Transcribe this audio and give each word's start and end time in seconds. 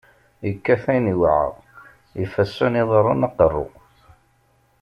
yekkat 0.45 0.81
akken 0.83 1.11
iweɛa, 1.13 1.49
ifassen, 2.23 2.73
iḍaren, 2.81 3.25
aqeṛṛu. 3.27 3.67